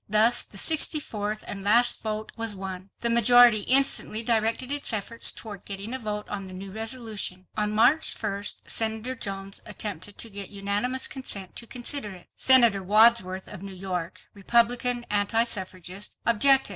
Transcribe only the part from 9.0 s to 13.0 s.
Jones attempted to get unanimous consent to consider it. Senator